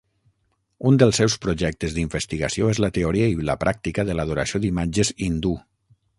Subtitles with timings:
[0.91, 5.55] Un dels seus projectes d'investigació es la teoria i la pràctica de l'adoració d'imatges hindú.